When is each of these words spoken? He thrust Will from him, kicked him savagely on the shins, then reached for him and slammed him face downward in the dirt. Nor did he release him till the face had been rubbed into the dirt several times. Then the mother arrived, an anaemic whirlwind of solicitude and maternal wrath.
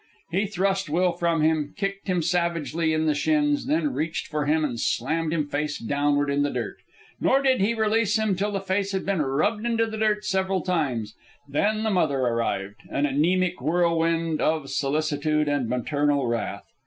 He 0.31 0.47
thrust 0.47 0.89
Will 0.89 1.11
from 1.11 1.43
him, 1.43 1.75
kicked 1.77 2.07
him 2.07 2.23
savagely 2.23 2.95
on 2.95 3.05
the 3.05 3.13
shins, 3.13 3.67
then 3.67 3.93
reached 3.93 4.25
for 4.25 4.47
him 4.47 4.65
and 4.65 4.79
slammed 4.79 5.31
him 5.31 5.45
face 5.47 5.77
downward 5.77 6.31
in 6.31 6.41
the 6.41 6.49
dirt. 6.49 6.77
Nor 7.19 7.43
did 7.43 7.61
he 7.61 7.75
release 7.75 8.17
him 8.17 8.35
till 8.35 8.51
the 8.51 8.61
face 8.61 8.93
had 8.93 9.05
been 9.05 9.21
rubbed 9.21 9.63
into 9.63 9.85
the 9.85 9.99
dirt 9.99 10.25
several 10.25 10.61
times. 10.61 11.13
Then 11.47 11.83
the 11.83 11.91
mother 11.91 12.17
arrived, 12.17 12.77
an 12.89 13.05
anaemic 13.05 13.61
whirlwind 13.61 14.41
of 14.41 14.71
solicitude 14.71 15.47
and 15.47 15.69
maternal 15.69 16.25
wrath. 16.25 16.65